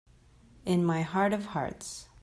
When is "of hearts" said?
1.31-2.09